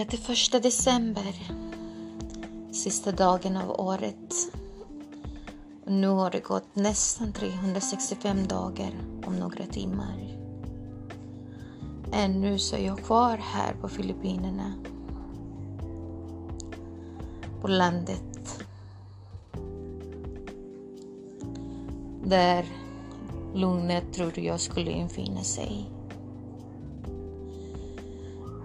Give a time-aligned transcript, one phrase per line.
[0.00, 1.52] 31 december.
[2.72, 4.34] Sista dagen av året.
[5.84, 8.94] Och nu har det gått nästan 365 dagar
[9.26, 10.38] om några timmar.
[12.12, 14.72] Ännu så är jag kvar här på Filippinerna.
[17.60, 18.64] På landet.
[22.24, 22.64] Där
[23.54, 25.99] lugnet trodde jag skulle infinna sig.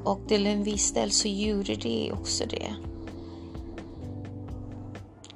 [0.05, 2.75] Och till en viss del så gjorde det också det.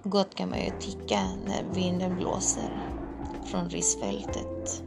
[0.04, 2.94] Gott kan man ju tycka när vinden blåser
[3.46, 4.84] från risfältet.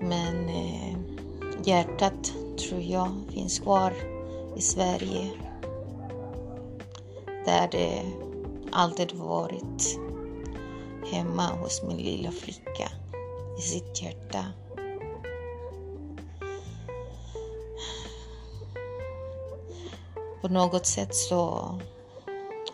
[0.00, 0.98] Men eh,
[1.64, 3.92] hjärtat tror jag finns kvar
[4.56, 5.30] i Sverige.
[7.44, 8.02] Där det
[8.72, 9.98] alltid varit
[11.12, 12.90] hemma hos min lilla flicka
[13.58, 14.44] i sitt hjärta.
[20.40, 21.68] På något sätt så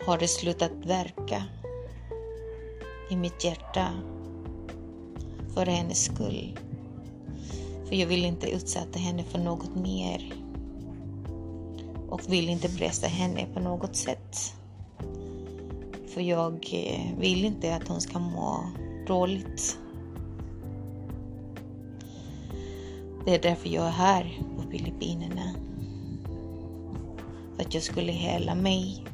[0.06, 1.45] har det slutat verka
[3.11, 3.89] i mitt hjärta
[5.55, 6.59] för hennes skull.
[7.89, 10.34] För jag vill inte utsätta henne för något mer
[12.09, 14.55] och vill inte pressa henne på något sätt.
[16.06, 18.70] För jag eh, vill inte att hon ska må
[19.06, 19.78] dåligt.
[23.25, 25.55] Det är därför jag är här på Filippinerna.
[27.56, 29.04] För att jag skulle hela mig.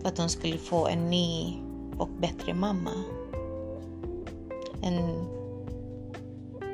[0.00, 1.56] För att hon skulle få en ny
[1.98, 2.90] och bättre mamma.
[4.82, 5.26] En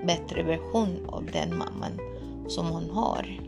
[0.06, 2.00] bättre version av den mamman
[2.48, 3.40] som hon har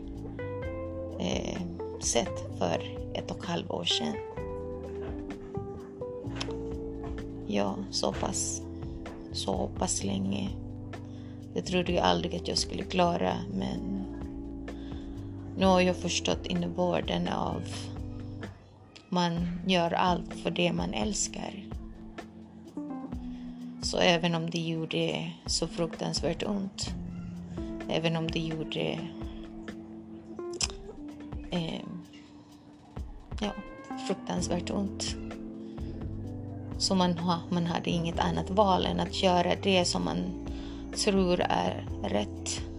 [1.19, 1.61] eh,
[1.99, 4.15] sett för ett och ett halvt år sedan.
[7.47, 8.61] Ja, så pass,
[9.31, 10.49] så pass länge.
[11.53, 13.92] Det trodde jag aldrig att jag skulle klara, men
[15.63, 17.61] nu har jag förstått innebörden av
[19.09, 21.63] man gör allt för det man älskar.
[23.81, 26.95] Så även om det gjorde så fruktansvärt ont,
[27.89, 28.99] även om det gjorde
[31.51, 31.85] eh,
[33.41, 33.51] ja,
[34.07, 35.15] fruktansvärt ont,
[36.77, 37.19] så man,
[37.49, 40.47] man hade inget annat val än att göra det som man
[41.03, 42.72] tror är rätt.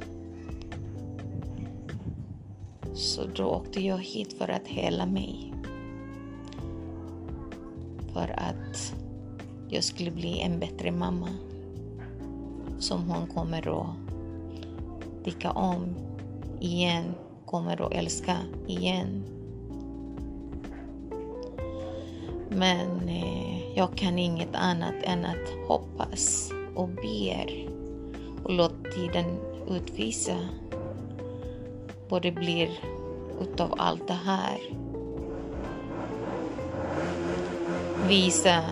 [2.95, 5.55] Så då åkte jag hit för att hela mig.
[8.13, 8.95] För att
[9.69, 11.29] jag skulle bli en bättre mamma.
[12.79, 13.97] Som hon kommer att
[15.25, 15.95] tycka om
[16.61, 17.05] igen,
[17.47, 19.25] kommer att älska igen.
[22.49, 27.69] Men eh, jag kan inget annat än att hoppas och ber
[28.45, 29.25] och låta tiden
[29.71, 30.37] utvisa
[32.15, 32.71] vad det blir
[33.41, 34.59] utav allt det här.
[38.09, 38.65] Visa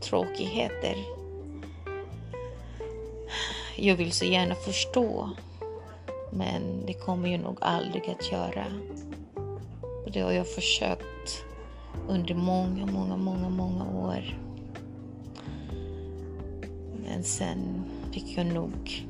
[0.00, 0.96] tråkigheter.
[3.76, 5.30] Jag vill så gärna förstå,
[6.32, 8.66] men det kommer ju nog aldrig att göra.
[10.04, 11.44] Och det har jag försökt
[12.08, 14.38] under många, många, många, många år.
[17.06, 19.09] Men sen fick jag nog.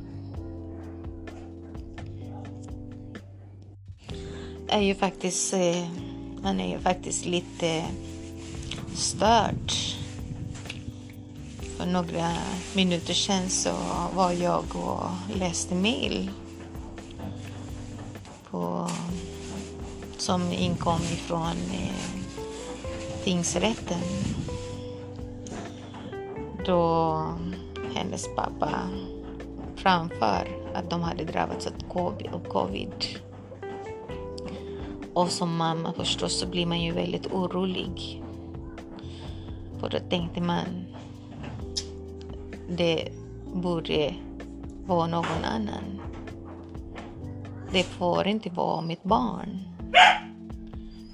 [4.73, 5.89] Är ju faktiskt, eh,
[6.43, 7.85] man är ju faktiskt lite
[8.95, 9.73] störd.
[11.77, 12.33] För några
[12.75, 13.71] minuter sedan så
[14.15, 16.31] var jag och läste mail
[18.51, 18.91] på,
[20.17, 22.21] som inkom ifrån eh,
[23.25, 24.01] tingsrätten.
[26.67, 27.25] Då
[27.95, 28.71] hennes pappa
[29.77, 33.21] framför att de hade drabbats av covid.
[35.15, 38.23] Och som mamma förstås så blir man ju väldigt orolig.
[39.81, 40.85] För då tänkte man
[42.69, 43.09] det
[43.55, 44.15] borde
[44.87, 46.01] vara någon annan.
[47.73, 49.59] Det får inte vara mitt barn.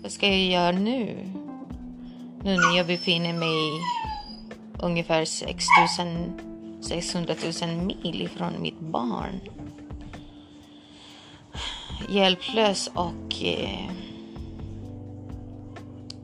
[0.02, 1.32] Vad ska jag göra nu?
[2.42, 3.70] Nu när jag befinner mig
[4.82, 5.64] ungefär 6
[6.80, 9.40] 000-600 000 mil ifrån mitt barn.
[12.08, 13.90] Hjälplös och eh,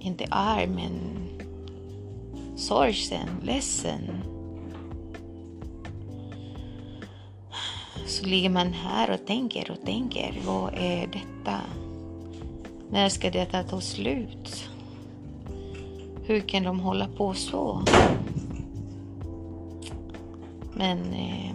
[0.01, 0.93] inte arg men
[2.57, 4.23] sorgsen, ledsen.
[8.07, 11.61] Så ligger man här och tänker och tänker, vad är detta?
[12.91, 14.71] När ska detta ta slut?
[16.25, 17.83] Hur kan de hålla på så?
[20.75, 21.55] Men eh,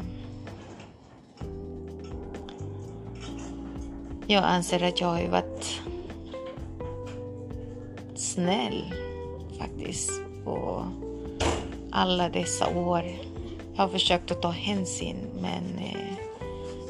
[4.30, 5.82] Jag anser att jag har varit
[8.16, 8.94] snäll
[9.60, 10.12] faktiskt
[10.44, 10.86] på
[11.92, 13.04] alla dessa år.
[13.76, 16.14] Jag har försökt att ta hänsyn men eh,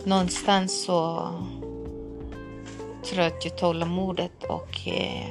[0.04, 1.30] någonstans så
[3.06, 5.30] trött ju tålamodet och eh,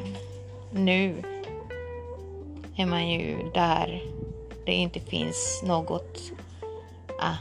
[0.70, 1.22] nu
[2.76, 4.02] är man ju där
[4.66, 6.32] det inte finns något,
[7.20, 7.36] ah,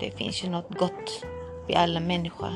[0.00, 1.24] det finns ju något gott
[1.68, 2.52] i alla människor.